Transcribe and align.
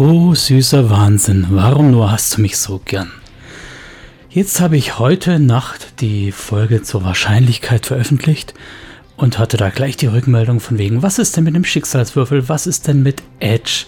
Oh, 0.00 0.32
süßer 0.32 0.90
Wahnsinn, 0.90 1.48
warum 1.50 1.90
nur 1.90 2.12
hast 2.12 2.36
du 2.36 2.40
mich 2.40 2.56
so 2.56 2.80
gern? 2.84 3.10
Jetzt 4.30 4.60
habe 4.60 4.76
ich 4.76 5.00
heute 5.00 5.40
Nacht 5.40 6.00
die 6.00 6.30
Folge 6.30 6.82
zur 6.82 7.02
Wahrscheinlichkeit 7.02 7.84
veröffentlicht 7.84 8.54
und 9.16 9.40
hatte 9.40 9.56
da 9.56 9.70
gleich 9.70 9.96
die 9.96 10.06
Rückmeldung 10.06 10.60
von 10.60 10.78
wegen, 10.78 11.02
was 11.02 11.18
ist 11.18 11.36
denn 11.36 11.42
mit 11.42 11.56
dem 11.56 11.64
Schicksalswürfel, 11.64 12.48
was 12.48 12.68
ist 12.68 12.86
denn 12.86 13.02
mit 13.02 13.24
Edge? 13.40 13.86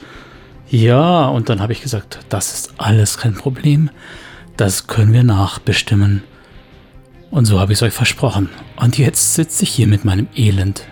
Ja, 0.68 1.29
und 1.29 1.49
dann 1.49 1.61
habe 1.61 1.75
ich 1.75 1.81
gesagt, 1.81 2.18
das 2.29 2.54
ist 2.54 2.73
alles 2.79 3.17
kein 3.17 3.35
Problem, 3.35 3.89
das 4.57 4.89
können 4.89 5.13
wir 5.13 5.23
nachbestimmen. 5.23 6.25
Und 7.31 7.45
so 7.45 7.61
habe 7.61 7.73
ich 7.73 7.79
es 7.79 7.82
euch 7.85 7.95
versprochen. 7.95 8.49
Und 8.75 8.99
jetzt 8.99 9.35
sitze 9.35 9.63
ich 9.63 9.71
hier 9.71 9.87
mit 9.87 10.04
meinem 10.04 10.27
Elend. 10.35 10.82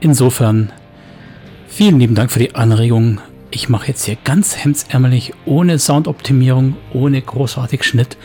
Insofern, 0.00 0.72
vielen 1.68 2.00
lieben 2.00 2.14
Dank 2.14 2.32
für 2.32 2.38
die 2.38 2.54
Anregung 2.54 3.20
ich 3.54 3.68
mache 3.68 3.88
jetzt 3.88 4.04
hier 4.04 4.16
ganz 4.24 4.56
hemdsärmelig, 4.56 5.32
ohne 5.44 5.78
Soundoptimierung, 5.78 6.76
ohne 6.92 7.22
großartig 7.22 7.84
Schnitt, 7.84 8.16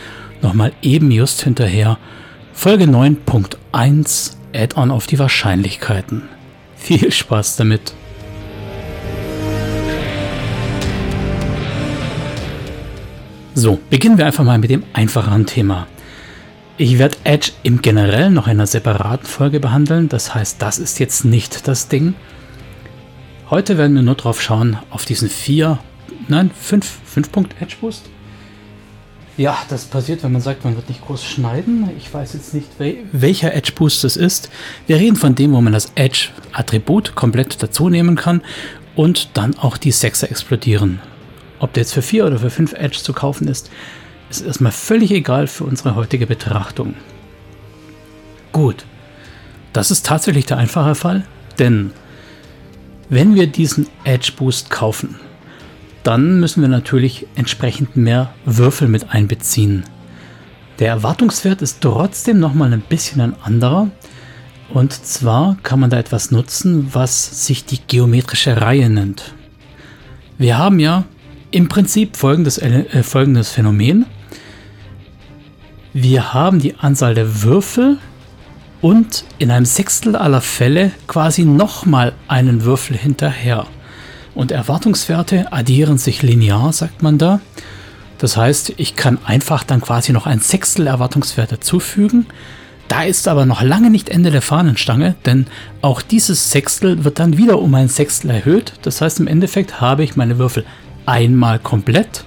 nochmal 0.41 0.73
eben 0.81 1.11
just 1.11 1.43
hinterher 1.43 1.99
Folge 2.51 2.85
9.1 2.85 4.33
Add-on 4.55 4.89
auf 4.89 5.05
die 5.05 5.19
Wahrscheinlichkeiten. 5.19 6.23
Viel 6.75 7.11
Spaß 7.11 7.57
damit! 7.57 7.93
So, 13.53 13.79
beginnen 13.89 14.17
wir 14.17 14.25
einfach 14.25 14.43
mal 14.43 14.57
mit 14.57 14.71
dem 14.71 14.83
einfacheren 14.93 15.45
Thema. 15.45 15.85
Ich 16.77 16.97
werde 16.97 17.17
Edge 17.25 17.51
im 17.61 17.81
Generell 17.81 18.31
noch 18.31 18.47
in 18.47 18.53
einer 18.53 18.67
separaten 18.67 19.27
Folge 19.27 19.59
behandeln, 19.59 20.09
das 20.09 20.33
heißt, 20.33 20.61
das 20.61 20.79
ist 20.79 20.97
jetzt 20.99 21.25
nicht 21.25 21.67
das 21.67 21.87
Ding. 21.87 22.15
Heute 23.49 23.79
werden 23.79 23.95
wir 23.95 24.03
nur 24.03 24.13
drauf 24.13 24.39
schauen, 24.43 24.77
auf 24.91 25.05
diesen 25.05 25.27
4, 25.27 25.79
nein, 26.27 26.51
5, 26.51 26.99
5 27.03 27.31
Punkt 27.31 27.55
Edge 27.59 27.77
Boost. 27.81 28.05
Ja, 29.37 29.57
das 29.69 29.85
passiert, 29.85 30.21
wenn 30.21 30.33
man 30.33 30.41
sagt, 30.41 30.65
man 30.65 30.75
wird 30.75 30.87
nicht 30.87 31.03
groß 31.03 31.23
schneiden. 31.23 31.89
Ich 31.97 32.13
weiß 32.13 32.33
jetzt 32.33 32.53
nicht, 32.53 32.67
welcher 33.11 33.55
Edge 33.55 33.71
Boost 33.73 34.03
das 34.03 34.17
ist. 34.17 34.51
Wir 34.85 34.97
reden 34.97 35.15
von 35.15 35.33
dem, 35.33 35.53
wo 35.53 35.61
man 35.61 35.73
das 35.73 35.91
Edge 35.95 36.29
Attribut 36.51 37.15
komplett 37.15 37.63
dazu 37.63 37.89
nehmen 37.89 38.15
kann 38.15 38.41
und 38.95 39.29
dann 39.33 39.57
auch 39.57 39.77
die 39.77 39.93
Sechser 39.93 40.29
explodieren. 40.29 40.99
Ob 41.57 41.73
der 41.73 41.81
jetzt 41.81 41.93
für 41.93 42.03
4 42.03 42.27
oder 42.27 42.37
für 42.37 42.51
5 42.51 42.73
Edge 42.73 42.99
zu 42.99 43.13
kaufen 43.13 43.47
ist, 43.47 43.71
ist 44.29 44.41
erstmal 44.41 44.73
völlig 44.73 45.09
egal 45.09 45.47
für 45.47 45.63
unsere 45.63 45.95
heutige 45.95 46.27
Betrachtung. 46.27 46.93
Gut, 48.51 48.85
das 49.73 49.89
ist 49.89 50.05
tatsächlich 50.05 50.45
der 50.45 50.57
einfache 50.57 50.93
Fall, 50.93 51.25
denn 51.57 51.93
wenn 53.09 53.35
wir 53.35 53.47
diesen 53.47 53.87
Edge 54.03 54.31
Boost 54.37 54.69
kaufen, 54.69 55.15
dann 56.03 56.39
müssen 56.39 56.61
wir 56.61 56.69
natürlich 56.69 57.27
entsprechend 57.35 57.97
mehr 57.97 58.33
Würfel 58.45 58.87
mit 58.87 59.11
einbeziehen. 59.11 59.83
Der 60.79 60.89
Erwartungswert 60.89 61.61
ist 61.61 61.81
trotzdem 61.81 62.39
nochmal 62.39 62.71
ein 62.71 62.81
bisschen 62.81 63.19
ein 63.19 63.35
anderer. 63.43 63.89
Und 64.69 64.93
zwar 64.93 65.57
kann 65.63 65.79
man 65.79 65.89
da 65.89 65.97
etwas 65.97 66.31
nutzen, 66.31 66.89
was 66.93 67.47
sich 67.47 67.65
die 67.65 67.79
geometrische 67.85 68.61
Reihe 68.61 68.89
nennt. 68.89 69.33
Wir 70.37 70.57
haben 70.57 70.79
ja 70.79 71.03
im 71.51 71.67
Prinzip 71.67 72.15
folgendes, 72.15 72.59
äh, 72.59 73.03
folgendes 73.03 73.49
Phänomen. 73.49 74.05
Wir 75.91 76.33
haben 76.33 76.59
die 76.59 76.75
Anzahl 76.75 77.15
der 77.15 77.43
Würfel 77.43 77.97
und 78.81 79.25
in 79.37 79.51
einem 79.51 79.65
Sechstel 79.65 80.15
aller 80.15 80.41
Fälle 80.41 80.91
quasi 81.07 81.45
nochmal 81.45 82.13
einen 82.27 82.63
Würfel 82.63 82.97
hinterher. 82.97 83.65
Und 84.35 84.51
Erwartungswerte 84.51 85.51
addieren 85.51 85.97
sich 85.97 86.21
linear, 86.21 86.71
sagt 86.71 87.01
man 87.01 87.17
da. 87.17 87.41
Das 88.19 88.37
heißt, 88.37 88.73
ich 88.77 88.95
kann 88.95 89.17
einfach 89.25 89.63
dann 89.63 89.81
quasi 89.81 90.13
noch 90.13 90.25
ein 90.25 90.39
Sechstel 90.39 90.87
Erwartungswert 90.87 91.51
dazufügen. 91.51 92.25
Da 92.87 93.03
ist 93.03 93.27
aber 93.27 93.45
noch 93.45 93.61
lange 93.61 93.89
nicht 93.89 94.09
Ende 94.09 94.31
der 94.31 94.41
Fahnenstange, 94.41 95.15
denn 95.25 95.45
auch 95.81 96.01
dieses 96.01 96.51
Sechstel 96.51 97.03
wird 97.03 97.19
dann 97.19 97.37
wieder 97.37 97.59
um 97.59 97.73
ein 97.75 97.87
Sechstel 97.87 98.31
erhöht. 98.31 98.73
Das 98.81 99.01
heißt, 99.01 99.19
im 99.19 99.27
Endeffekt 99.27 99.79
habe 99.79 100.03
ich 100.03 100.15
meine 100.15 100.37
Würfel 100.39 100.65
einmal 101.05 101.59
komplett 101.59 102.25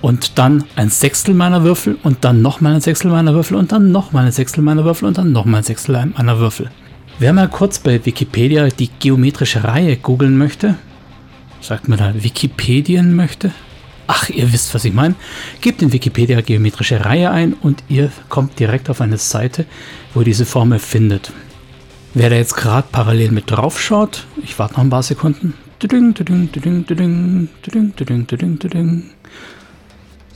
und 0.00 0.38
dann 0.38 0.64
ein 0.76 0.90
Sechstel 0.90 1.34
meiner 1.34 1.64
Würfel 1.64 1.98
und 2.02 2.24
dann 2.24 2.42
nochmal 2.42 2.74
ein 2.74 2.80
Sechstel 2.80 3.10
meiner 3.10 3.34
Würfel 3.34 3.56
und 3.56 3.72
dann 3.72 3.90
nochmal 3.92 4.26
ein 4.26 4.32
Sechstel 4.32 4.62
meiner 4.62 4.84
Würfel 4.84 5.08
und 5.08 5.18
dann 5.18 5.32
nochmal 5.32 5.60
ein 5.60 5.64
Sechstel 5.64 6.06
meiner 6.16 6.38
Würfel. 6.38 6.70
Wer 7.18 7.32
mal 7.32 7.48
kurz 7.48 7.80
bei 7.80 8.04
Wikipedia 8.04 8.68
die 8.68 8.90
geometrische 8.98 9.64
Reihe 9.64 9.96
googeln 9.96 10.38
möchte, 10.38 10.76
sagt 11.60 11.88
man 11.88 11.98
da 11.98 12.14
Wikipedien 12.14 13.16
möchte? 13.16 13.52
Ach, 14.06 14.30
ihr 14.30 14.52
wisst, 14.52 14.72
was 14.74 14.84
ich 14.84 14.94
meine. 14.94 15.16
Gebt 15.60 15.82
in 15.82 15.92
Wikipedia 15.92 16.40
geometrische 16.40 17.04
Reihe 17.04 17.30
ein 17.30 17.52
und 17.52 17.82
ihr 17.88 18.10
kommt 18.28 18.58
direkt 18.58 18.88
auf 18.88 19.00
eine 19.00 19.18
Seite, 19.18 19.66
wo 20.14 20.20
ihr 20.20 20.24
diese 20.24 20.46
Formel 20.46 20.78
findet. 20.78 21.32
Wer 22.14 22.30
da 22.30 22.36
jetzt 22.36 22.56
gerade 22.56 22.88
parallel 22.90 23.32
mit 23.32 23.50
drauf 23.50 23.80
schaut, 23.80 24.24
ich 24.42 24.58
warte 24.58 24.74
noch 24.74 24.80
ein 24.80 24.90
paar 24.90 25.02
Sekunden. 25.02 25.54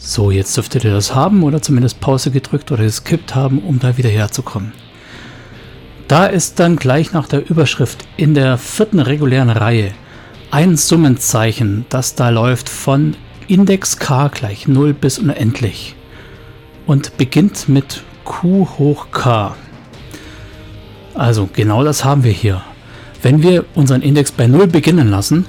So, 0.05 0.33
jetzt 0.33 0.57
dürftet 0.57 0.83
ihr 0.83 0.93
das 0.93 1.15
haben 1.15 1.45
oder 1.45 1.63
zumindest 1.63 2.01
Pause 2.01 2.33
gedrückt 2.33 2.73
oder 2.73 2.83
geskippt 2.83 3.37
haben, 3.37 3.61
um 3.61 3.79
da 3.79 3.97
wieder 3.97 4.11
herzukommen. 4.11 4.73
Da 6.09 6.27
ist 6.27 6.59
dann 6.59 6.75
gleich 6.75 7.13
nach 7.13 7.29
der 7.29 7.49
Überschrift 7.49 8.05
in 8.17 8.35
der 8.35 8.59
vierten 8.59 8.99
regulären 8.99 9.49
Reihe 9.49 9.93
ein 10.51 10.77
Summenzeichen, 10.77 11.87
das 11.89 12.17
da 12.17 12.31
läuft 12.31 12.69
von 12.69 13.15
Index 13.47 13.97
k 13.97 14.27
gleich 14.27 14.67
0 14.67 14.93
bis 14.93 15.21
unendlich 15.21 15.95
und 16.85 17.17
beginnt 17.17 17.69
mit 17.69 18.03
q 18.25 18.67
hoch 18.79 19.07
k. 19.13 19.55
Also 21.15 21.49
genau 21.53 21.85
das 21.85 22.05
haben 22.05 22.25
wir 22.25 22.33
hier. 22.33 22.61
Wenn 23.23 23.45
wir 23.45 23.67
unseren 23.77 24.03
Index 24.03 24.33
bei 24.33 24.49
0 24.49 24.67
beginnen 24.67 25.11
lassen, 25.11 25.47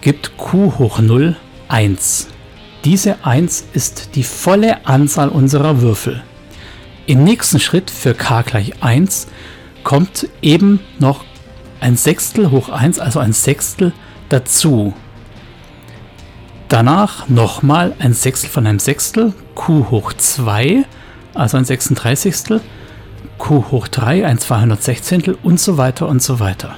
gibt 0.00 0.38
q 0.38 0.72
hoch 0.78 1.00
0 1.00 1.36
1. 1.68 2.33
Diese 2.84 3.24
1 3.24 3.64
ist 3.72 4.14
die 4.14 4.22
volle 4.22 4.86
Anzahl 4.86 5.30
unserer 5.30 5.80
Würfel. 5.80 6.22
Im 7.06 7.24
nächsten 7.24 7.58
Schritt 7.58 7.90
für 7.90 8.12
k 8.12 8.42
gleich 8.42 8.82
1 8.82 9.26
kommt 9.84 10.28
eben 10.42 10.80
noch 10.98 11.24
ein 11.80 11.96
Sechstel 11.96 12.50
hoch 12.50 12.68
1, 12.68 12.98
also 12.98 13.20
ein 13.20 13.32
Sechstel 13.32 13.94
dazu. 14.28 14.92
Danach 16.68 17.26
nochmal 17.28 17.94
ein 18.00 18.12
Sechstel 18.12 18.50
von 18.50 18.66
einem 18.66 18.78
Sechstel, 18.78 19.32
q 19.54 19.86
hoch 19.90 20.12
2, 20.12 20.84
also 21.32 21.56
ein 21.56 21.64
36. 21.64 22.60
q 23.38 23.64
hoch 23.70 23.88
3, 23.88 24.26
ein 24.26 24.38
216. 24.38 25.36
und 25.42 25.58
so 25.58 25.78
weiter 25.78 26.06
und 26.06 26.22
so 26.22 26.38
weiter. 26.38 26.76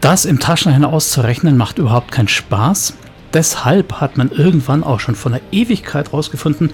Das 0.00 0.24
im 0.24 0.40
Taschenrechner 0.40 0.92
auszurechnen 0.92 1.56
macht 1.56 1.78
überhaupt 1.78 2.10
keinen 2.10 2.28
Spaß 2.28 2.94
deshalb 3.32 3.94
hat 3.94 4.16
man 4.16 4.30
irgendwann 4.30 4.84
auch 4.84 5.00
schon 5.00 5.14
von 5.14 5.32
der 5.32 5.40
Ewigkeit 5.52 6.12
herausgefunden, 6.12 6.70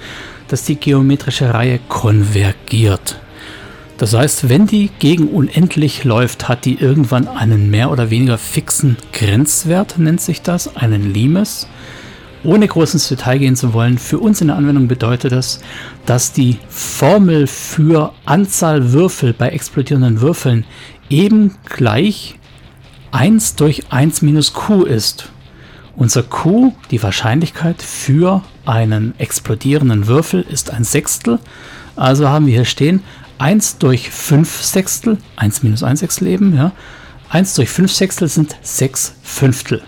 dass 0.49 0.65
die 0.65 0.77
geometrische 0.77 1.53
Reihe 1.53 1.81
konvergiert. 1.89 3.19
Das 3.99 4.15
heißt, 4.15 4.49
wenn 4.49 4.67
die 4.67 4.91
gegen 4.99 5.29
unendlich 5.29 6.03
läuft, 6.03 6.49
hat 6.49 6.65
die 6.65 6.75
irgendwann 6.75 7.29
einen 7.29 7.71
mehr 7.71 7.91
oder 7.91 8.11
weniger 8.11 8.37
fixen 8.37 8.97
Grenzwert, 9.13 9.99
nennt 9.99 10.21
sich 10.21 10.43
das, 10.43 10.77
einen 10.77 11.13
Limes. 11.15 11.69
Ohne 12.45 12.67
groß 12.67 12.95
ins 12.95 13.09
Detail 13.09 13.39
gehen 13.39 13.55
zu 13.55 13.73
wollen, 13.73 13.99
für 13.99 14.19
uns 14.19 14.41
in 14.41 14.49
der 14.49 14.57
Anwendung 14.57 14.89
bedeutet 14.89 15.31
das, 15.31 15.61
dass 16.07 16.33
die 16.33 16.59
Formel 16.69 17.47
für 17.47 18.13
Anzahl 18.25 18.93
Würfel 18.93 19.33
bei 19.33 19.51
explodierenden 19.51 20.21
Würfeln 20.21 20.65
eben 21.09 21.55
gleich 21.69 22.35
1 23.13 23.55
durch 23.55 23.85
1 23.93 24.23
minus 24.23 24.53
q 24.53 24.83
ist. 24.83 25.29
Unser 25.97 26.23
Q, 26.23 26.73
die 26.91 27.03
Wahrscheinlichkeit 27.03 27.83
für 27.83 28.43
einen 28.65 29.19
explodierenden 29.19 30.07
Würfel, 30.07 30.41
ist 30.43 30.71
ein 30.71 30.85
Sechstel. 30.85 31.39
Also 31.97 32.29
haben 32.29 32.47
wir 32.47 32.55
hier 32.55 32.65
stehen 32.65 33.03
1 33.39 33.79
durch 33.79 34.11
5 34.11 34.63
Sechstel, 34.63 35.19
1 35.37 35.63
minus 35.63 35.83
1 35.83 36.01
Sechstel 36.01 36.29
eben, 36.29 36.57
ja. 36.57 36.73
1 37.29 37.55
durch 37.55 37.71
5 37.71 37.93
Sechstel 37.93 38.29
sind 38.29 38.57
6 38.63 39.17
Fünftel. 39.23 39.83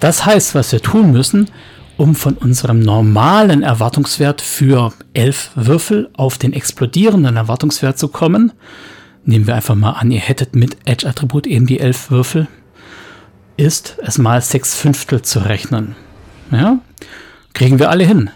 Das 0.00 0.26
heißt, 0.26 0.54
was 0.54 0.72
wir 0.72 0.80
tun 0.80 1.12
müssen, 1.12 1.50
um 1.96 2.14
von 2.14 2.34
unserem 2.34 2.80
normalen 2.80 3.62
Erwartungswert 3.62 4.40
für 4.40 4.92
11 5.14 5.50
Würfel 5.56 6.10
auf 6.14 6.38
den 6.38 6.52
explodierenden 6.52 7.36
Erwartungswert 7.36 7.98
zu 7.98 8.08
kommen, 8.08 8.52
nehmen 9.24 9.46
wir 9.46 9.54
einfach 9.54 9.74
mal 9.74 9.92
an, 9.92 10.10
ihr 10.10 10.20
hättet 10.20 10.54
mit 10.54 10.76
Edge-Attribut 10.84 11.46
eben 11.46 11.66
die 11.66 11.80
11 11.80 12.10
Würfel, 12.10 12.46
ist, 13.58 13.98
es 13.98 14.16
mal 14.16 14.40
sechs 14.40 14.74
Fünftel 14.74 15.20
zu 15.20 15.40
rechnen. 15.40 15.96
Ja, 16.50 16.78
kriegen 17.52 17.78
wir 17.78 17.90
alle 17.90 18.04
hin. 18.04 18.30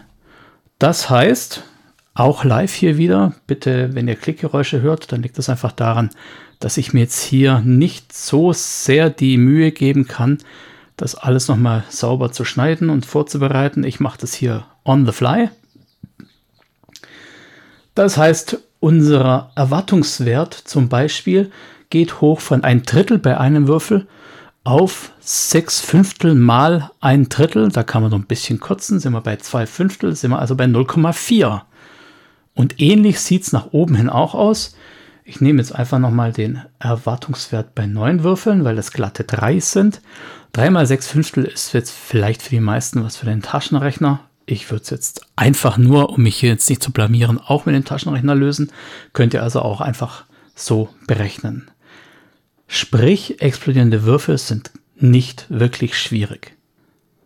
Das 0.78 1.08
heißt, 1.08 1.62
auch 2.12 2.44
live 2.44 2.74
hier 2.74 2.98
wieder, 2.98 3.32
bitte, 3.46 3.94
wenn 3.94 4.08
ihr 4.08 4.16
Klickgeräusche 4.16 4.82
hört, 4.82 5.12
dann 5.12 5.22
liegt 5.22 5.38
das 5.38 5.48
einfach 5.48 5.72
daran, 5.72 6.10
dass 6.58 6.76
ich 6.76 6.92
mir 6.92 7.00
jetzt 7.00 7.22
hier 7.22 7.60
nicht 7.60 8.12
so 8.12 8.52
sehr 8.52 9.08
die 9.08 9.38
Mühe 9.38 9.72
geben 9.72 10.06
kann, 10.06 10.38
das 10.96 11.14
alles 11.14 11.48
nochmal 11.48 11.84
sauber 11.88 12.32
zu 12.32 12.44
schneiden 12.44 12.90
und 12.90 13.06
vorzubereiten. 13.06 13.84
Ich 13.84 14.00
mache 14.00 14.18
das 14.20 14.34
hier 14.34 14.66
on 14.84 15.06
the 15.06 15.12
fly. 15.12 15.50
Das 17.94 18.16
heißt, 18.16 18.58
unser 18.80 19.52
Erwartungswert 19.54 20.54
zum 20.54 20.88
Beispiel 20.88 21.50
geht 21.90 22.20
hoch 22.20 22.40
von 22.40 22.64
ein 22.64 22.82
Drittel 22.82 23.18
bei 23.18 23.38
einem 23.38 23.68
Würfel 23.68 24.06
auf 24.64 25.12
sechs 25.20 25.80
Fünftel 25.80 26.34
mal 26.34 26.90
ein 27.00 27.28
Drittel. 27.28 27.68
Da 27.70 27.82
kann 27.82 28.02
man 28.02 28.10
noch 28.10 28.18
ein 28.18 28.26
bisschen 28.26 28.60
kürzen, 28.60 29.00
sind 29.00 29.12
wir 29.12 29.20
bei 29.20 29.36
zwei 29.36 29.66
Fünftel, 29.66 30.14
sind 30.14 30.30
wir 30.30 30.38
also 30.38 30.54
bei 30.54 30.64
0,4. 30.64 31.62
Und 32.54 32.80
ähnlich 32.80 33.20
sieht 33.20 33.42
es 33.42 33.52
nach 33.52 33.72
oben 33.72 33.94
hin 33.94 34.10
auch 34.10 34.34
aus. 34.34 34.76
Ich 35.24 35.40
nehme 35.40 35.60
jetzt 35.60 35.74
einfach 35.74 35.98
nochmal 35.98 36.32
den 36.32 36.62
Erwartungswert 36.78 37.74
bei 37.74 37.86
neun 37.86 38.24
Würfeln, 38.24 38.64
weil 38.64 38.76
das 38.76 38.92
glatte 38.92 39.24
drei 39.24 39.60
sind. 39.60 40.00
3 40.52 40.70
mal 40.70 40.86
6 40.86 41.06
Fünftel 41.06 41.44
ist 41.44 41.72
jetzt 41.72 41.92
vielleicht 41.92 42.42
für 42.42 42.50
die 42.50 42.60
meisten 42.60 43.02
was 43.04 43.16
für 43.16 43.26
den 43.26 43.40
Taschenrechner. 43.40 44.20
Ich 44.44 44.70
würde 44.70 44.82
es 44.82 44.90
jetzt 44.90 45.26
einfach 45.36 45.78
nur, 45.78 46.10
um 46.10 46.24
mich 46.24 46.36
hier 46.36 46.50
jetzt 46.50 46.68
nicht 46.68 46.82
zu 46.82 46.92
blamieren, 46.92 47.38
auch 47.38 47.64
mit 47.64 47.74
dem 47.74 47.84
Taschenrechner 47.84 48.34
lösen. 48.34 48.70
Könnt 49.12 49.32
ihr 49.32 49.42
also 49.42 49.62
auch 49.62 49.80
einfach 49.80 50.24
so 50.54 50.90
berechnen. 51.06 51.70
Sprich, 52.74 53.42
explodierende 53.42 54.04
Würfel 54.04 54.38
sind 54.38 54.70
nicht 54.96 55.44
wirklich 55.50 55.98
schwierig. 55.98 56.56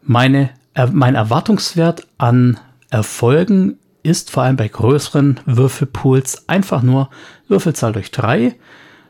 Meine, 0.03 0.51
äh, 0.75 0.89
mein 0.91 1.15
Erwartungswert 1.15 2.05
an 2.19 2.59
Erfolgen 2.91 3.79
ist 4.03 4.33
vor 4.33 4.43
allem 4.43 4.57
bei 4.57 4.67
größeren 4.67 5.39
Würfelpools 5.47 6.49
einfach 6.49 6.83
nur 6.83 7.11
Würfelzahl 7.47 7.93
durch 7.93 8.11
3. 8.11 8.57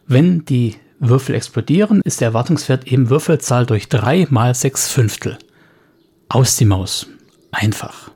Wenn 0.07 0.45
die 0.45 0.77
Würfel 0.99 1.35
explodieren, 1.35 2.03
ist 2.05 2.21
der 2.21 2.29
Erwartungswert 2.29 2.87
eben 2.87 3.09
Würfelzahl 3.09 3.65
durch 3.65 3.89
3 3.89 4.27
mal 4.29 4.55
6 4.55 4.89
Fünftel. 4.91 5.39
Aus 6.29 6.57
die 6.57 6.67
Maus. 6.67 7.07
Einfach. 7.51 8.11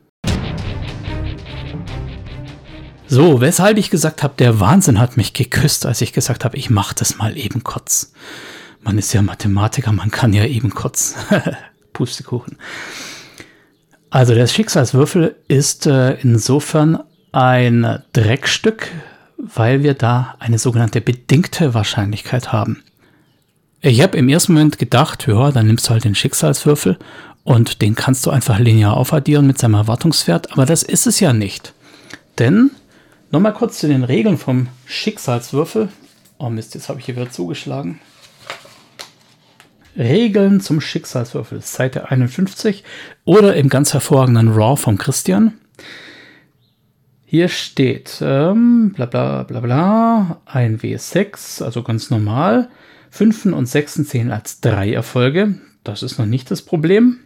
So, 3.13 3.41
weshalb 3.41 3.77
ich 3.77 3.91
gesagt 3.91 4.23
habe, 4.23 4.35
der 4.39 4.61
Wahnsinn 4.61 5.01
hat 5.01 5.17
mich 5.17 5.33
geküsst, 5.33 5.85
als 5.85 6.01
ich 6.01 6.13
gesagt 6.13 6.45
habe, 6.45 6.57
ich 6.57 6.71
mache 6.71 6.95
das 6.95 7.19
mal 7.19 7.37
eben 7.37 7.65
kurz. 7.65 8.13
Man 8.83 8.99
ist 8.99 9.13
ja 9.13 9.21
Mathematiker, 9.21 9.91
man 9.91 10.13
kann 10.13 10.33
ja 10.33 10.45
eben 10.45 10.71
kurz. 10.71 11.17
Pustekuchen. 11.93 12.57
Also 14.11 14.35
der 14.35 14.47
Schicksalswürfel 14.47 15.35
ist 15.49 15.89
äh, 15.89 16.21
insofern 16.21 17.01
ein 17.33 18.01
Dreckstück, 18.13 18.87
weil 19.39 19.83
wir 19.83 19.95
da 19.95 20.37
eine 20.39 20.61
sogenannte 20.61 21.01
bedingte 21.01 21.75
Wahrscheinlichkeit 21.75 22.53
haben. 22.53 22.85
Ich 23.81 24.03
habe 24.03 24.17
im 24.19 24.29
ersten 24.29 24.53
Moment 24.53 24.79
gedacht, 24.79 25.27
ja, 25.27 25.51
dann 25.51 25.67
nimmst 25.67 25.89
du 25.89 25.91
halt 25.91 26.05
den 26.05 26.15
Schicksalswürfel 26.15 26.97
und 27.43 27.83
den 27.83 27.97
kannst 27.97 28.25
du 28.25 28.31
einfach 28.31 28.61
linear 28.61 28.97
aufaddieren 28.97 29.49
mit 29.49 29.59
seinem 29.59 29.75
Erwartungswert, 29.75 30.53
aber 30.53 30.65
das 30.65 30.85
ist 30.85 31.09
es 31.09 31.19
ja 31.19 31.33
nicht. 31.33 31.75
Denn, 32.39 32.71
nochmal 33.31 33.55
kurz 33.55 33.79
zu 33.79 33.89
den 33.89 34.05
Regeln 34.05 34.39
vom 34.39 34.69
Schicksalswürfel. 34.87 35.89
Oh 36.39 36.51
Mist, 36.51 36.75
jetzt 36.75 36.89
habe 36.89 37.01
ich 37.01 37.07
hier 37.07 37.17
wieder 37.17 37.31
zugeschlagen. 37.31 38.01
Regeln 39.97 40.61
zum 40.61 40.81
Schicksalswürfel, 40.81 41.61
Seite 41.61 42.11
51 42.11 42.85
oder 43.25 43.57
im 43.57 43.69
ganz 43.69 43.93
hervorragenden 43.93 44.49
Raw 44.49 44.81
von 44.81 44.99
Christian. 44.99 45.55
Hier 47.25 47.49
steht 47.49 48.19
ähm, 48.23 48.93
bla 48.95 49.07
bla 49.07 49.43
bla 49.45 49.61
bla, 49.61 50.41
ein 50.47 50.81
W6, 50.81 51.63
also 51.63 51.83
ganz 51.83 52.11
normal. 52.11 52.71
Fünfen 53.11 53.53
und 53.53 53.67
Sechsen 53.67 54.05
zählen 54.07 54.31
als 54.31 54.61
drei 54.61 54.93
Erfolge. 54.93 55.59
Das 55.85 56.03
ist 56.03 56.19
noch 56.19 56.27
nicht 56.27 56.51
das 56.51 56.63
Problem. 56.63 57.19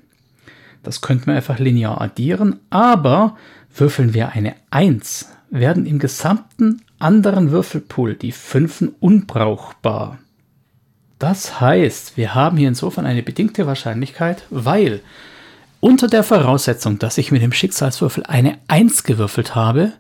Das 0.83 1.01
könnten 1.01 1.27
wir 1.27 1.35
einfach 1.35 1.59
linear 1.59 2.01
addieren. 2.01 2.61
Aber 2.71 3.37
würfeln 3.75 4.15
wir 4.15 4.31
eine 4.31 4.55
1, 4.71 5.29
werden 5.55 5.87
im 5.87 6.01
gesamten 6.01 6.83
anderen 6.99 7.53
Würfelpool 7.53 8.15
die 8.15 8.33
Fünfen 8.33 8.89
unbrauchbar. 8.99 10.19
Das 11.21 11.61
heißt, 11.61 12.17
wir 12.17 12.35
haben 12.35 12.56
hier 12.56 12.69
insofern 12.69 13.06
eine 13.06 13.23
bedingte 13.23 13.67
Wahrscheinlichkeit, 13.67 14.45
weil 14.51 15.01
unter 15.79 16.09
der 16.09 16.25
Voraussetzung, 16.25 16.99
dass 16.99 17.19
ich 17.19 17.31
mit 17.31 17.41
dem 17.41 17.53
Schicksalswürfel 17.53 18.25
eine 18.25 18.59
1 18.67 19.05
gewürfelt 19.05 19.55
habe, 19.55 19.93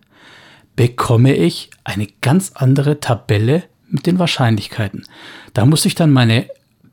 bekomme 0.74 1.34
ich 1.34 1.70
eine 1.84 2.08
ganz 2.20 2.52
andere 2.54 2.98
Tabelle 2.98 3.62
mit 3.88 4.06
den 4.06 4.18
Wahrscheinlichkeiten. 4.18 5.04
Da 5.52 5.66
muss 5.66 5.84
ich 5.84 5.94
dann 5.94 6.10
meine 6.10 6.48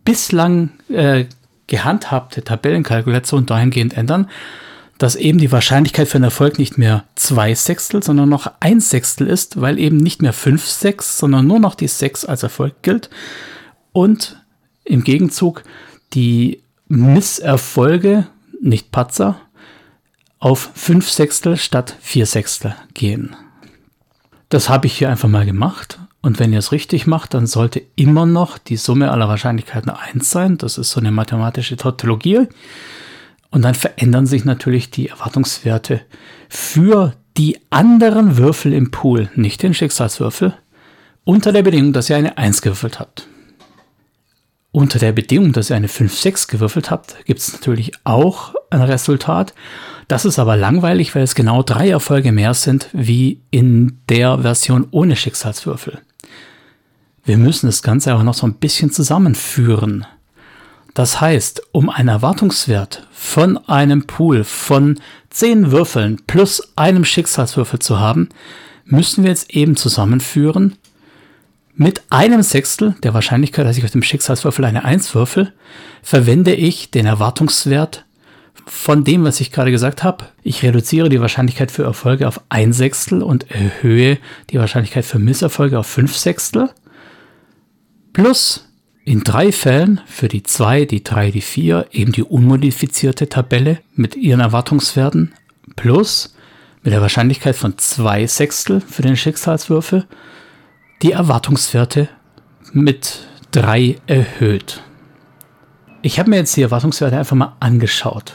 bislang 0.06 0.70
äh, 0.88 1.26
gehandhabte 1.66 2.44
Tabellenkalkulation 2.44 3.48
dahingehend 3.48 3.98
ändern, 3.98 4.30
dass 5.02 5.16
eben 5.16 5.40
die 5.40 5.52
Wahrscheinlichkeit 5.52 6.08
für 6.08 6.18
einen 6.18 6.26
Erfolg 6.26 6.60
nicht 6.60 6.78
mehr 6.78 7.06
2 7.16 7.56
Sechstel, 7.56 8.04
sondern 8.04 8.30
noch 8.30 8.52
1 8.60 8.88
Sechstel 8.88 9.26
ist, 9.26 9.60
weil 9.60 9.80
eben 9.80 9.98
nicht 9.98 10.22
mehr 10.22 10.32
5 10.32 10.64
6, 10.64 11.18
sondern 11.18 11.48
nur 11.48 11.60
noch 11.60 11.74
die 11.74 11.88
6 11.88 12.24
als 12.26 12.44
Erfolg 12.44 12.84
gilt 12.84 13.10
und 13.94 14.40
im 14.84 15.04
Gegenzug 15.04 15.64
die 16.14 16.62
Misserfolge, 16.88 18.28
nicht 18.62 18.92
Patzer, 18.92 19.42
auf 20.38 20.70
5 20.76 21.10
Sechstel 21.10 21.58
statt 21.58 21.96
4 22.02 22.28
Sechstel 22.28 22.76
gehen. 22.94 23.36
Das 24.50 24.70
habe 24.70 24.86
ich 24.86 24.96
hier 24.96 25.10
einfach 25.10 25.30
mal 25.30 25.48
gemacht. 25.48 25.98
Und 26.22 26.38
wenn 26.38 26.54
ihr 26.54 26.60
es 26.60 26.72
richtig 26.72 27.08
macht, 27.08 27.34
dann 27.34 27.48
sollte 27.48 27.82
immer 27.96 28.28
noch 28.28 28.60
die 28.60 28.78
Summe 28.78 29.10
aller 29.10 29.28
Wahrscheinlichkeiten 29.28 29.90
1 29.90 30.30
sein. 30.30 30.60
Das 30.60 30.78
ist 30.78 30.92
so 30.92 31.00
eine 31.00 31.10
mathematische 31.10 31.76
Tautologie. 31.76 32.48
Und 33.52 33.64
dann 33.64 33.76
verändern 33.76 34.26
sich 34.26 34.46
natürlich 34.46 34.90
die 34.90 35.10
Erwartungswerte 35.10 36.02
für 36.50 37.14
die 37.38 37.60
anderen 37.70 38.38
Würfel 38.38 38.74
im 38.74 38.92
Pool, 38.92 39.30
nicht 39.36 39.62
den 39.62 39.74
Schicksalswürfel, 39.74 40.54
unter 41.24 41.52
der 41.52 41.62
Bedingung, 41.62 41.94
dass 41.94 42.10
ihr 42.10 42.16
eine 42.16 42.38
1 42.38 42.62
gewürfelt 42.62 43.00
habt. 43.00 43.28
Unter 44.72 45.00
der 45.00 45.12
Bedingung, 45.12 45.52
dass 45.52 45.70
ihr 45.70 45.76
eine 45.76 45.88
5-6 45.88 46.50
gewürfelt 46.50 46.90
habt, 46.90 47.26
gibt 47.26 47.42
es 47.42 47.52
natürlich 47.52 47.92
auch 48.06 48.56
ein 48.70 48.82
Resultat. 48.82 49.54
Das 50.08 50.24
ist 50.24 50.40
aber 50.40 50.56
langweilig, 50.56 51.14
weil 51.14 51.24
es 51.24 51.36
genau 51.36 51.62
drei 51.62 51.90
Erfolge 51.90 52.32
mehr 52.32 52.54
sind 52.54 52.90
wie 52.94 53.42
in 53.52 54.00
der 54.08 54.40
Version 54.40 54.88
ohne 54.92 55.18
Schicksalswürfel. 55.18 56.00
Wir 57.24 57.38
müssen 57.38 57.68
das 57.68 57.84
Ganze 57.84 58.14
aber 58.14 58.24
noch 58.24 58.34
so 58.34 58.48
ein 58.48 58.56
bisschen 58.56 58.92
zusammenführen. 58.92 60.06
Das 60.94 61.22
heißt, 61.22 61.62
um 61.72 61.90
einen 61.90 62.10
Erwartungswert 62.10 63.08
von 63.12 63.58
einem 63.70 64.08
Pool 64.08 64.44
von 64.44 65.00
10 65.30 65.72
Würfeln 65.72 66.22
plus 66.28 66.74
einem 66.76 67.06
Schicksalswürfel 67.06 67.80
zu 67.80 68.00
haben, 68.00 68.30
müssen 68.86 69.24
wir 69.24 69.30
jetzt 69.30 69.52
eben 69.52 69.76
zusammenführen, 69.76 70.76
mit 71.74 72.04
einem 72.10 72.44
Sechstel 72.44 72.96
der 73.04 73.14
Wahrscheinlichkeit, 73.14 73.66
dass 73.66 73.78
ich 73.78 73.86
auf 73.86 73.92
dem 73.92 74.04
Schicksalswürfel 74.04 74.66
eine 74.66 74.84
1 74.84 75.16
würfel, 75.16 75.54
verwende 76.04 76.54
ich 76.54 76.92
den 76.92 77.06
Erwartungswert 77.06 78.06
von 78.66 79.04
dem, 79.04 79.24
was 79.24 79.40
ich 79.40 79.52
gerade 79.52 79.72
gesagt 79.72 80.04
habe. 80.04 80.26
Ich 80.44 80.62
reduziere 80.64 81.10
die 81.10 81.22
Wahrscheinlichkeit 81.22 81.72
für 81.72 81.84
Erfolge 81.84 82.28
auf 82.28 82.42
ein 82.50 82.74
Sechstel 82.74 83.24
und 83.24 83.50
erhöhe 83.50 84.18
die 84.50 84.60
Wahrscheinlichkeit 84.60 85.06
für 85.06 85.20
Misserfolge 85.20 85.80
auf 85.80 85.88
5 85.88 86.16
Sechstel. 86.16 86.70
Plus 88.14 88.71
in 89.04 89.24
drei 89.24 89.52
Fällen 89.52 90.02
für 90.06 90.28
die 90.28 90.44
2, 90.44 90.86
die 90.86 91.04
3, 91.04 91.32
die 91.32 91.42
4 91.42 91.88
eben 91.92 92.12
die 92.12 92.24
unmodifizierte 92.24 93.30
Tabelle 93.30 93.80
mit 93.96 94.16
ihren 94.16 94.40
Erwartungswerten 94.40 95.34
plus 95.76 96.36
mit 96.84 96.94
der 96.94 97.02
Wahrscheinlichkeit 97.02 97.56
von 97.56 97.78
2 97.78 98.28
Sechstel 98.28 98.82
für 98.82 99.02
den 99.02 99.18
Schicksalswürfel 99.18 100.06
die 101.02 101.14
Erwartungswerte 101.14 102.10
mit 102.74 103.28
3 103.52 103.98
erhöht. 104.06 104.84
Ich 106.04 106.20
habe 106.20 106.30
mir 106.30 106.38
jetzt 106.38 106.56
die 106.56 106.62
Erwartungswerte 106.62 107.18
einfach 107.18 107.36
mal 107.36 107.56
angeschaut. 107.60 108.34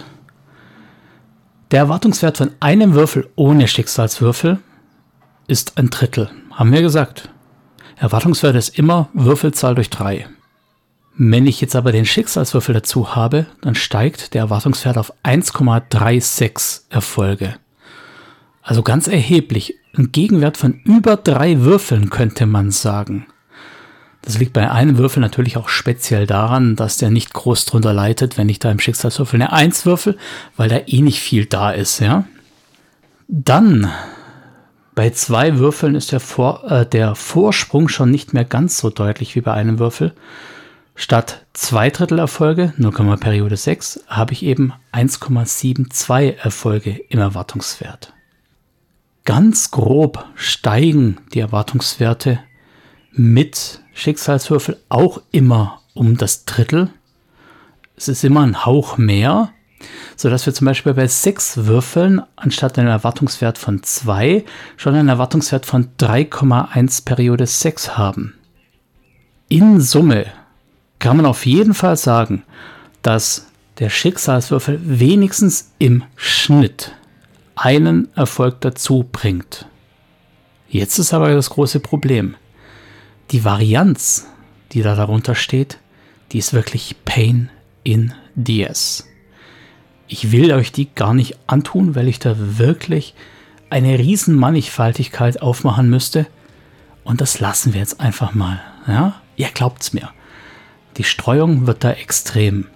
Der 1.71 1.81
Erwartungswert 1.81 2.39
von 2.39 2.53
einem 2.61 2.95
Würfel 2.95 3.29
ohne 3.35 3.67
Schicksalswürfel 3.67 4.59
ist 5.49 5.79
ein 5.79 5.91
Drittel, 5.91 6.31
haben 6.53 6.73
wir 6.73 6.83
gesagt. 6.83 7.31
Erwartungswert 7.97 8.57
ist 8.57 8.79
immer 8.79 9.09
Würfelzahl 9.15 9.75
durch 9.75 9.91
3. 9.91 10.27
Wenn 11.19 11.47
ich 11.47 11.63
jetzt 11.63 11.75
aber 11.75 11.93
den 11.93 12.05
Schicksalswürfel 12.05 12.75
dazu 12.75 13.17
habe, 13.17 13.47
dann 13.63 13.75
steigt 13.75 14.35
der 14.35 14.43
Erwartungswert 14.43 14.99
auf 14.99 15.13
1,36 15.25 16.83
Erfolge. 16.91 17.57
Also 18.63 18.83
ganz 18.83 19.09
erheblich. 19.09 19.77
Ein 19.97 20.13
Gegenwert 20.13 20.59
von 20.59 20.75
über 20.85 21.17
drei 21.17 21.61
Würfeln 21.61 22.11
könnte 22.11 22.45
man 22.45 22.71
sagen. 22.71 23.27
Das 24.21 24.39
liegt 24.39 24.53
bei 24.53 24.71
einem 24.71 24.99
Würfel 24.99 25.21
natürlich 25.21 25.57
auch 25.57 25.69
speziell 25.69 26.27
daran, 26.27 26.77
dass 26.77 26.99
der 26.99 27.11
nicht 27.11 27.33
groß 27.33 27.65
drunter 27.65 27.95
leitet, 27.95 28.37
wenn 28.37 28.49
ich 28.49 28.59
da 28.59 28.71
im 28.71 28.81
Schicksalswürfel 28.81 29.41
eine 29.41 29.53
1 29.53 29.87
würfel, 29.87 30.19
weil 30.57 30.69
da 30.69 30.81
eh 30.87 31.01
nicht 31.01 31.21
viel 31.21 31.47
da 31.47 31.71
ist, 31.71 32.01
ja. 32.01 32.25
Dann 33.29 33.91
bei 34.95 35.11
zwei 35.11 35.59
Würfeln 35.59 35.95
ist 35.95 36.11
der, 36.13 36.21
Vor 36.21 36.71
äh, 36.71 36.85
der 36.85 37.15
Vorsprung 37.15 37.89
schon 37.89 38.11
nicht 38.11 38.35
mehr 38.35 38.45
ganz 38.45 38.79
so 38.79 38.91
deutlich 38.91 39.37
wie 39.37 39.41
bei 39.41 39.53
einem 39.53 39.79
Würfel. 39.79 40.13
Statt 40.99 41.45
zwei 41.53 41.91
Drittel 41.91 42.19
Erfolge, 42.19 42.73
0, 42.79 43.19
Periode 43.19 43.59
6, 43.59 44.05
habe 44.09 44.33
ich 44.33 44.43
eben 44.43 44.73
1,72 44.95 46.39
Erfolge 46.39 46.99
im 47.11 47.19
Erwartungswert. 47.19 48.15
Ganz 49.27 49.71
grob 49.71 50.25
steigen 50.37 51.19
die 51.35 51.41
Erwartungswerte 51.41 52.41
mit 53.13 53.81
Schicksalswürfel 53.93 54.79
auch 54.89 55.21
immer 55.33 55.83
um 55.93 56.17
das 56.17 56.47
Drittel. 56.47 56.89
Es 57.95 58.09
ist 58.09 58.25
immer 58.25 58.41
ein 58.41 58.65
Hauch 58.65 58.97
mehr, 58.97 59.51
sodass 60.17 60.47
wir 60.47 60.55
zum 60.55 60.65
Beispiel 60.65 60.95
bei 60.95 61.09
sechs 61.09 61.67
Würfeln 61.67 62.23
anstatt 62.37 62.79
einem 62.79 62.89
Erwartungswert 62.89 63.59
von 63.59 63.83
2 63.83 64.47
schon 64.79 64.95
einen 64.95 65.11
Erwartungswert 65.11 65.67
von 65.67 65.91
3,1 65.99 67.05
Periode 67.05 67.47
6 67.47 67.99
haben. 67.99 68.35
In 69.49 69.81
Summe 69.81 70.27
kann 71.07 71.19
man 71.19 71.27
auf 71.27 71.47
jeden 71.47 71.73
Fall 71.73 71.97
sagen, 71.97 72.43
dass 73.03 73.47
der 73.79 73.91
Schicksalswürfel 73.91 74.81
wenigstens 74.83 75.71
im 75.79 76.03
Schnitt 76.17 76.97
einen 77.55 78.09
Erfolg 78.17 78.61
dazu 78.61 79.07
bringt. 79.13 79.67
Jetzt 80.69 80.99
ist 80.99 81.15
aber 81.15 81.33
das 81.33 81.51
große 81.51 81.79
Problem. 81.79 82.35
Die 83.31 83.45
Varianz, 83.45 84.27
die 84.73 84.83
da 84.83 84.97
darunter 84.97 85.37
steht, 85.37 85.79
die 86.33 86.39
ist 86.39 86.53
wirklich 86.53 86.97
Pain 87.05 87.51
in 87.85 88.13
ass. 88.69 89.07
Ich 90.09 90.33
will 90.33 90.53
euch 90.53 90.73
die 90.73 90.93
gar 90.93 91.15
nicht 91.15 91.39
antun, 91.47 91.95
weil 91.95 92.09
ich 92.09 92.19
da 92.19 92.35
wirklich 92.37 93.15
eine 93.71 93.97
riesen 94.01 94.35
Mannigfaltigkeit 94.35 95.41
aufmachen 95.41 95.89
müsste. 95.89 96.27
Und 97.05 97.21
das 97.21 97.39
lassen 97.39 97.75
wir 97.75 97.81
jetzt 97.81 98.01
einfach 98.01 98.35
mal. 98.35 98.61
Ja? 98.89 99.23
Ihr 99.37 99.51
glaubt's 99.55 99.93
mir. 99.93 100.11
Die 100.97 101.05
Streuung 101.05 101.67
wird 101.67 101.85
da 101.85 101.93
extrem. 101.93 102.67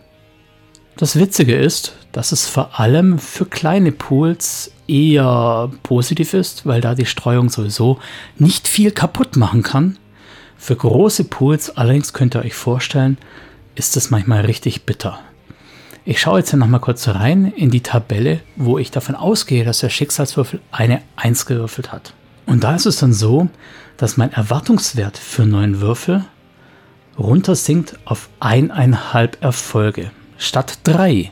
Das 0.97 1.17
Witzige 1.17 1.57
ist, 1.57 1.95
dass 2.13 2.33
es 2.33 2.47
vor 2.47 2.79
allem 2.79 3.19
für 3.19 3.47
kleine 3.47 3.93
Pools 3.93 4.73
eher 4.87 5.71
positiv 5.83 6.35
ist, 6.35 6.67
weil 6.67 6.81
da 6.81 6.95
die 6.95 7.07
Streuung 7.07 7.49
sowieso 7.49 7.99
nicht 8.37 8.69
viel 8.69 8.91
kaputt 8.91 9.37
machen 9.37 9.63
kann. 9.63 9.99
Für 10.59 10.77
große 10.77 11.25
Pools 11.25 11.71
allerdings 11.71 12.13
könnt 12.13 12.37
ihr 12.37 12.45
euch 12.45 12.55
vorstellen, 12.55 13.17
ist 13.77 13.97
es 13.97 14.11
manchmal 14.11 14.43
richtig 14.43 14.85
bitter. 14.85 15.21
Ich 16.05 16.21
schaue 16.21 16.41
jetzt 16.41 16.53
noch 16.53 16.67
mal 16.67 16.81
kurz 16.81 17.09
rein 17.09 17.53
in 17.57 17.71
die 17.71 17.83
Tabelle, 17.83 18.41
wo 18.57 18.79
ich 18.79 18.91
davon 18.91 19.15
ausgehe, 19.15 19.65
dass 19.65 19.79
der 19.79 19.91
Schicksalswürfel 19.91 20.61
eine 20.71 21.01
1 21.17 21.47
gewürfelt 21.47 21.93
hat. 21.93 22.13
Und 22.47 22.65
da 22.65 22.75
ist 22.75 22.87
es 22.87 22.97
dann 22.97 23.13
so, 23.13 23.49
dass 23.97 24.17
mein 24.17 24.33
Erwartungswert 24.33 25.17
für 25.17 25.47
neun 25.47 25.81
Würfel 25.81 26.25
runtersinkt 27.21 27.99
auf 28.05 28.29
eineinhalb 28.41 29.43
Erfolge 29.43 30.11
statt 30.39 30.79
drei. 30.85 31.31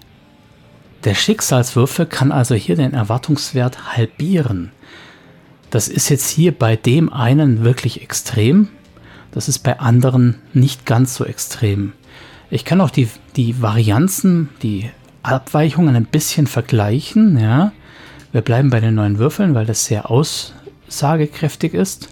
Der 1.04 1.14
Schicksalswürfel 1.14 2.06
kann 2.06 2.30
also 2.30 2.54
hier 2.54 2.76
den 2.76 2.92
Erwartungswert 2.92 3.96
halbieren. 3.96 4.72
Das 5.70 5.88
ist 5.88 6.08
jetzt 6.08 6.28
hier 6.28 6.52
bei 6.52 6.76
dem 6.76 7.12
einen 7.12 7.64
wirklich 7.64 8.02
extrem, 8.02 8.68
das 9.30 9.48
ist 9.48 9.60
bei 9.60 9.78
anderen 9.80 10.36
nicht 10.52 10.86
ganz 10.86 11.14
so 11.14 11.24
extrem. 11.24 11.92
Ich 12.50 12.64
kann 12.64 12.80
auch 12.80 12.90
die, 12.90 13.08
die 13.36 13.60
Varianzen, 13.60 14.48
die 14.62 14.90
Abweichungen 15.22 15.94
ein 15.94 16.06
bisschen 16.06 16.46
vergleichen. 16.46 17.38
Ja. 17.38 17.72
Wir 18.32 18.40
bleiben 18.40 18.70
bei 18.70 18.80
den 18.80 18.94
neuen 18.94 19.18
Würfeln, 19.18 19.54
weil 19.54 19.66
das 19.66 19.84
sehr 19.84 20.10
aussagekräftig 20.10 21.74
ist. 21.74 22.08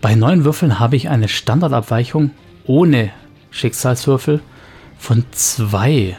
Bei 0.00 0.14
neun 0.14 0.44
Würfeln 0.44 0.78
habe 0.78 0.96
ich 0.96 1.10
eine 1.10 1.28
Standardabweichung 1.28 2.30
ohne 2.64 3.10
Schicksalswürfel 3.50 4.40
von 4.98 5.24
zwei. 5.32 6.16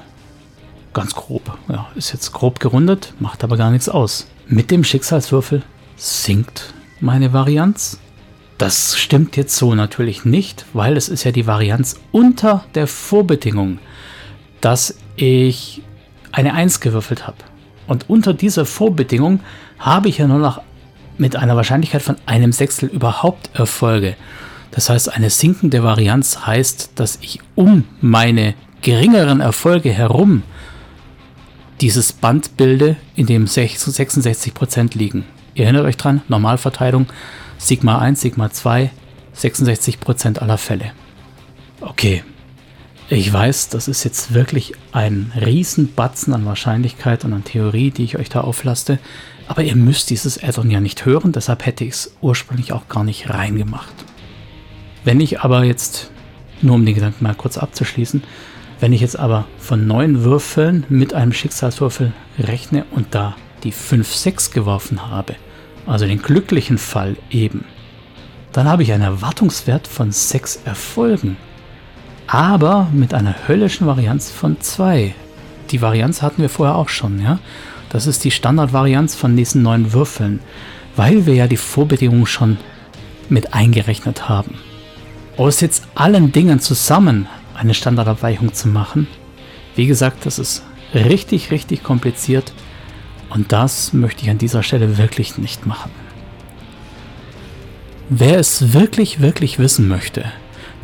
Ganz 0.93 1.15
grob. 1.15 1.57
Ja, 1.67 1.87
ist 1.95 2.13
jetzt 2.13 2.31
grob 2.31 2.59
gerundet, 2.59 3.13
macht 3.19 3.43
aber 3.43 3.57
gar 3.57 3.71
nichts 3.71 3.89
aus. 3.89 4.27
Mit 4.47 4.69
dem 4.69 4.83
Schicksalswürfel 4.83 5.63
sinkt 5.95 6.73
meine 6.99 7.33
Varianz. 7.33 7.99
Das 8.59 8.99
stimmt 8.99 9.35
jetzt 9.35 9.55
so 9.55 9.73
natürlich 9.73 10.25
nicht, 10.25 10.65
weil 10.73 10.95
es 10.95 11.09
ist 11.09 11.23
ja 11.23 11.31
die 11.31 11.47
Varianz 11.47 11.99
unter 12.11 12.65
der 12.75 12.85
Vorbedingung, 12.85 13.79
dass 14.59 14.95
ich 15.15 15.81
eine 16.31 16.53
1 16.53 16.81
gewürfelt 16.81 17.25
habe. 17.25 17.37
Und 17.87 18.09
unter 18.11 18.35
dieser 18.35 18.65
Vorbedingung 18.67 19.39
habe 19.79 20.09
ich 20.09 20.19
ja 20.19 20.27
nur 20.27 20.37
noch 20.37 20.61
mit 21.21 21.35
einer 21.35 21.55
Wahrscheinlichkeit 21.55 22.01
von 22.01 22.15
einem 22.25 22.51
Sechstel 22.51 22.89
überhaupt 22.89 23.51
Erfolge. 23.53 24.15
Das 24.71 24.89
heißt, 24.89 25.13
eine 25.13 25.29
sinkende 25.29 25.83
Varianz 25.83 26.47
heißt, 26.47 26.93
dass 26.95 27.19
ich 27.21 27.39
um 27.53 27.83
meine 28.01 28.55
geringeren 28.81 29.39
Erfolge 29.39 29.91
herum 29.91 30.41
dieses 31.79 32.11
Band 32.11 32.57
bilde, 32.57 32.95
in 33.15 33.27
dem 33.27 33.45
66% 33.45 34.97
liegen. 34.97 35.25
Ihr 35.53 35.65
erinnert 35.65 35.85
euch 35.85 35.97
dran, 35.97 36.21
Normalverteilung, 36.27 37.05
Sigma 37.59 37.99
1, 37.99 38.19
Sigma 38.19 38.49
2, 38.49 38.89
66% 39.35 40.39
aller 40.39 40.57
Fälle. 40.57 40.91
Okay, 41.81 42.23
ich 43.09 43.31
weiß, 43.31 43.69
das 43.69 43.87
ist 43.87 44.05
jetzt 44.05 44.33
wirklich 44.33 44.73
ein 44.91 45.31
Riesenbatzen 45.35 46.33
an 46.33 46.45
Wahrscheinlichkeit 46.45 47.25
und 47.25 47.33
an 47.33 47.43
Theorie, 47.43 47.91
die 47.91 48.05
ich 48.05 48.17
euch 48.17 48.29
da 48.29 48.41
auflaste. 48.41 48.97
Aber 49.47 49.63
ihr 49.63 49.75
müsst 49.75 50.09
dieses 50.09 50.41
Addon 50.41 50.71
ja 50.71 50.79
nicht 50.79 51.05
hören, 51.05 51.31
deshalb 51.31 51.65
hätte 51.65 51.83
ich 51.83 51.91
es 51.91 52.15
ursprünglich 52.21 52.73
auch 52.73 52.87
gar 52.87 53.03
nicht 53.03 53.29
reingemacht. 53.29 53.93
Wenn 55.03 55.19
ich 55.19 55.41
aber 55.41 55.63
jetzt, 55.63 56.11
nur 56.61 56.75
um 56.75 56.85
den 56.85 56.95
Gedanken 56.95 57.23
mal 57.23 57.35
kurz 57.35 57.57
abzuschließen, 57.57 58.23
wenn 58.79 58.93
ich 58.93 59.01
jetzt 59.01 59.19
aber 59.19 59.45
von 59.57 59.85
neun 59.87 60.23
Würfeln 60.23 60.85
mit 60.89 61.13
einem 61.13 61.33
Schicksalswürfel 61.33 62.13
rechne 62.39 62.85
und 62.91 63.07
da 63.11 63.35
die 63.63 63.73
5-6 63.73 64.53
geworfen 64.53 65.09
habe, 65.09 65.35
also 65.85 66.05
den 66.05 66.21
glücklichen 66.21 66.77
Fall 66.77 67.15
eben, 67.29 67.65
dann 68.53 68.67
habe 68.67 68.83
ich 68.83 68.91
einen 68.91 69.03
Erwartungswert 69.03 69.87
von 69.87 70.11
6 70.11 70.61
Erfolgen, 70.65 71.37
aber 72.27 72.87
mit 72.93 73.13
einer 73.13 73.47
höllischen 73.47 73.87
Varianz 73.87 74.29
von 74.29 74.59
2. 74.59 75.13
Die 75.69 75.81
Varianz 75.81 76.21
hatten 76.21 76.41
wir 76.41 76.49
vorher 76.49 76.75
auch 76.75 76.89
schon, 76.89 77.21
ja? 77.21 77.39
Das 77.91 78.07
ist 78.07 78.23
die 78.23 78.31
Standardvarianz 78.31 79.15
von 79.15 79.35
diesen 79.35 79.63
neuen 79.63 79.91
Würfeln, 79.91 80.39
weil 80.95 81.25
wir 81.25 81.33
ja 81.33 81.47
die 81.47 81.57
Vorbedingungen 81.57 82.25
schon 82.25 82.57
mit 83.27 83.53
eingerechnet 83.53 84.29
haben. 84.29 84.55
Aus 85.35 85.59
jetzt 85.59 85.87
allen 85.95 86.31
Dingen 86.31 86.61
zusammen 86.61 87.27
eine 87.53 87.73
Standardabweichung 87.73 88.53
zu 88.53 88.69
machen, 88.69 89.07
wie 89.75 89.87
gesagt, 89.87 90.25
das 90.25 90.39
ist 90.39 90.63
richtig, 90.93 91.51
richtig 91.51 91.83
kompliziert 91.83 92.53
und 93.29 93.51
das 93.51 93.93
möchte 93.93 94.23
ich 94.23 94.29
an 94.29 94.37
dieser 94.37 94.63
Stelle 94.63 94.97
wirklich 94.97 95.37
nicht 95.37 95.65
machen. 95.65 95.91
Wer 98.09 98.39
es 98.39 98.73
wirklich, 98.73 99.21
wirklich 99.21 99.59
wissen 99.59 99.87
möchte, 99.87 100.25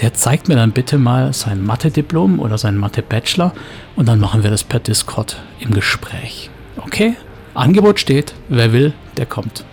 der 0.01 0.13
zeigt 0.13 0.47
mir 0.47 0.55
dann 0.55 0.71
bitte 0.71 0.97
mal 0.97 1.33
sein 1.33 1.65
Mathe-Diplom 1.65 2.39
oder 2.39 2.57
seinen 2.57 2.77
Mathe-Bachelor 2.77 3.53
und 3.95 4.07
dann 4.07 4.19
machen 4.19 4.43
wir 4.43 4.51
das 4.51 4.63
per 4.63 4.79
Discord 4.79 5.41
im 5.59 5.71
Gespräch. 5.71 6.49
Okay, 6.77 7.15
Angebot 7.53 7.99
steht. 7.99 8.33
Wer 8.49 8.71
will, 8.71 8.93
der 9.17 9.25
kommt. 9.25 9.65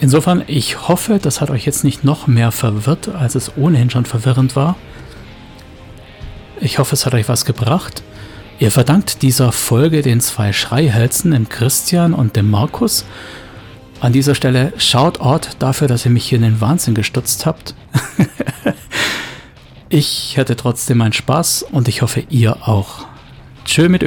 Insofern, 0.00 0.42
ich 0.46 0.88
hoffe, 0.88 1.18
das 1.20 1.40
hat 1.40 1.50
euch 1.50 1.66
jetzt 1.66 1.84
nicht 1.84 2.04
noch 2.04 2.26
mehr 2.26 2.52
verwirrt, 2.52 3.08
als 3.08 3.34
es 3.34 3.56
ohnehin 3.56 3.90
schon 3.90 4.06
verwirrend 4.06 4.56
war. 4.56 4.76
Ich 6.58 6.78
hoffe, 6.78 6.94
es 6.94 7.04
hat 7.04 7.14
euch 7.14 7.28
was 7.28 7.44
gebracht. 7.44 8.02
Ihr 8.58 8.70
verdankt 8.70 9.22
dieser 9.22 9.52
Folge 9.52 10.02
den 10.02 10.20
zwei 10.20 10.52
Schreihälsen, 10.52 11.32
dem 11.32 11.48
Christian 11.48 12.14
und 12.14 12.36
dem 12.36 12.50
Markus. 12.50 13.04
An 14.00 14.12
dieser 14.14 14.34
Stelle 14.34 14.72
Shoutout 14.78 15.50
dafür, 15.58 15.88
dass 15.88 16.06
ihr 16.06 16.10
mich 16.10 16.26
hier 16.26 16.36
in 16.36 16.44
den 16.44 16.60
Wahnsinn 16.62 16.94
gestutzt 16.94 17.44
habt. 17.44 17.74
ich 19.90 20.36
hätte 20.36 20.56
trotzdem 20.56 20.98
meinen 20.98 21.12
Spaß 21.12 21.62
und 21.70 21.88
ich 21.88 22.00
hoffe, 22.00 22.24
ihr 22.30 22.66
auch. 22.66 23.06
sumir 23.70 24.02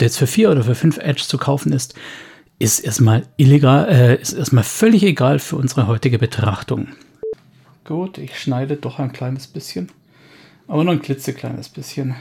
der 0.00 0.06
jetzt 0.06 0.18
für 0.18 0.26
4 0.26 0.50
oder 0.50 0.64
für 0.64 0.74
5 0.74 0.98
Edge 0.98 1.22
zu 1.22 1.38
kaufen 1.38 1.72
ist, 1.72 1.94
ist 2.58 2.80
erstmal 2.80 3.26
illegal, 3.36 3.88
äh, 3.88 4.20
ist 4.20 4.32
erstmal 4.32 4.64
völlig 4.64 5.02
egal 5.02 5.38
für 5.38 5.56
unsere 5.56 5.86
heutige 5.86 6.18
Betrachtung. 6.18 6.88
Gut, 7.84 8.18
ich 8.18 8.38
schneide 8.38 8.76
doch 8.76 8.98
ein 8.98 9.12
kleines 9.12 9.46
bisschen, 9.46 9.90
aber 10.68 10.84
nur 10.84 10.92
ein 10.92 11.02
klitzekleines 11.02 11.68
bisschen. 11.68 12.14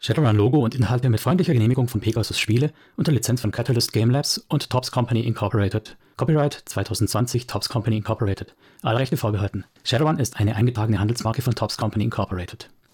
Shadowrun-Logo 0.00 0.58
und 0.58 0.74
Inhalte 0.74 1.10
mit 1.10 1.20
freundlicher 1.20 1.52
Genehmigung 1.52 1.88
von 1.88 2.00
Pegasus 2.00 2.38
Spiele 2.38 2.72
unter 2.96 3.12
Lizenz 3.12 3.40
von 3.40 3.50
Catalyst 3.50 3.92
Game 3.92 4.10
Labs 4.10 4.38
und 4.48 4.70
Tops 4.70 4.90
Company 4.90 5.20
Incorporated. 5.20 5.96
Copyright 6.16 6.62
2020 6.64 7.46
Tops 7.46 7.68
Company 7.68 7.96
Incorporated. 7.96 8.54
Alle 8.82 9.00
Rechte 9.00 9.16
vorbehalten. 9.16 9.64
Shadowrun 9.84 10.18
ist 10.18 10.38
eine 10.38 10.56
eingetragene 10.56 10.98
Handelsmarke 10.98 11.42
von 11.42 11.54
Tops 11.54 11.76
Company 11.76 12.04
Incorporated. 12.04 12.70